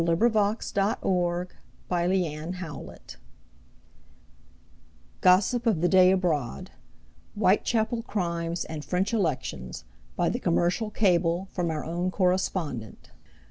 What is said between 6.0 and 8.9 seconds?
ABROAD "Whitechapel Crimes and